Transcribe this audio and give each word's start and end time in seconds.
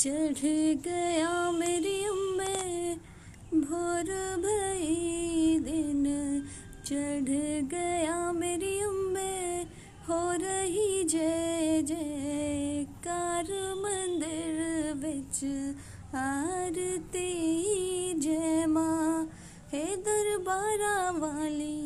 चढ़ 0.00 0.40
गया 0.84 1.50
मेरी 1.50 2.04
अम्मे 2.04 2.54
भोर 3.60 4.08
भई 4.38 5.58
दिन 5.62 6.04
चढ़ 6.86 7.28
गया 7.68 8.32
मेरी 8.32 8.80
अम्मे 8.80 9.62
हो 10.08 10.20
रही 10.32 11.04
जय 11.04 11.82
जय 11.82 12.86
कार 13.06 13.52
मंदिर 13.76 14.56
बिच 14.94 15.44
आरती। 16.16 17.28
जय 18.20 18.66
माँ, 18.66 19.28
हे 19.72 19.84
दरबारा 19.96 20.96
वाली 21.10 21.79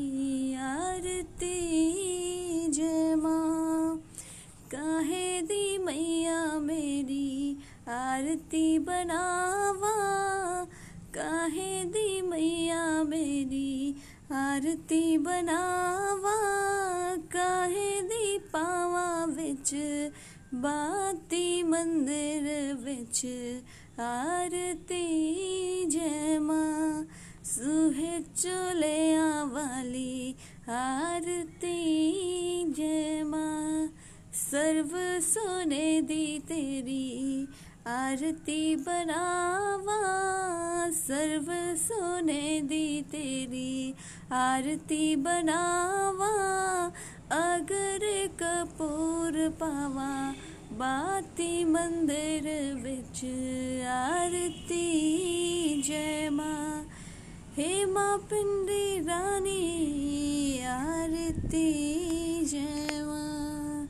आरती 8.14 8.79
बनावा, 8.79 9.95
काहे 11.14 11.85
दी 11.85 12.23
मैया 12.23 12.82
मेरी 13.03 13.95
आरती 14.32 15.18
बनावा, 15.18 16.37
काहे 17.32 17.90
दी 18.03 18.39
पावा 18.53 19.25
विच, 19.25 19.73
बाती 20.54 21.63
मंदिर 21.63 22.46
विच 22.85 23.25
आरती 24.00 25.04
जय 25.90 26.39
माँ, 26.39 27.07
सुहे 27.45 28.21
चोलिया 28.39 29.29
वाली 29.45 30.37
आरती 30.71 31.79
जय 32.77 33.23
माँ, 33.27 33.89
सर्व 34.34 34.97
सोने 35.23 36.01
दी 36.03 36.39
तेरी 36.39 37.48
आरती 37.87 38.77
बनावा, 38.77 39.99
सर्व 40.91 41.77
सोने 41.77 42.61
दी 42.61 43.03
तेरी। 43.03 43.95
आरती 44.33 45.17
बनावा, 45.17 46.33
अगर 47.33 48.29
कपूर 48.43 49.49
पावा, 49.49 50.35
बाती 50.73 51.65
मंदिर 51.65 52.75
विच 52.75 53.25
आरती 53.87 54.87
जय 55.83 56.29
माँ। 56.33 56.87
हे 57.57 57.85
माँ 57.85 58.19
पिंडी 58.19 59.01
रानी, 59.01 60.65
आरती 60.65 61.73
जय 62.45 62.89
माँ। 62.93 63.89